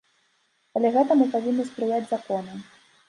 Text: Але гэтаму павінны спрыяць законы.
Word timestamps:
Але 0.79 0.87
гэтаму 0.95 1.27
павінны 1.35 1.67
спрыяць 1.73 2.03
законы. 2.15 2.61